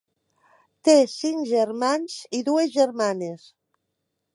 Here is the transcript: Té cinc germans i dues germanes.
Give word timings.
Té 0.87 0.95
cinc 1.11 1.45
germans 1.51 2.19
i 2.39 2.43
dues 2.51 2.77
germanes. 2.81 3.51